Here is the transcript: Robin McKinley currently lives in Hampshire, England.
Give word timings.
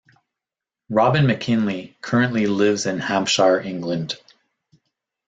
Robin 0.89 1.27
McKinley 1.27 1.95
currently 2.01 2.47
lives 2.47 2.87
in 2.87 2.97
Hampshire, 2.97 3.61
England. 3.61 4.15